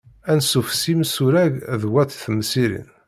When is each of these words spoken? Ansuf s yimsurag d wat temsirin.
Ansuf 0.31 0.69
s 0.73 0.81
yimsurag 0.89 1.53
d 1.81 1.83
wat 1.91 2.11
temsirin. 2.23 2.89